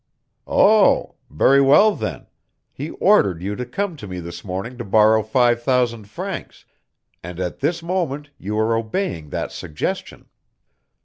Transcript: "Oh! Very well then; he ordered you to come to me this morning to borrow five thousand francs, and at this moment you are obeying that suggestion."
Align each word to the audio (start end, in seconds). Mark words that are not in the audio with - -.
"Oh! 0.47 1.17
Very 1.29 1.61
well 1.61 1.95
then; 1.95 2.25
he 2.73 2.89
ordered 2.89 3.39
you 3.43 3.55
to 3.55 3.67
come 3.67 3.95
to 3.97 4.07
me 4.07 4.19
this 4.19 4.43
morning 4.43 4.75
to 4.79 4.83
borrow 4.83 5.21
five 5.21 5.61
thousand 5.61 6.09
francs, 6.09 6.65
and 7.21 7.39
at 7.39 7.59
this 7.59 7.83
moment 7.83 8.31
you 8.39 8.57
are 8.57 8.75
obeying 8.75 9.29
that 9.29 9.51
suggestion." 9.51 10.27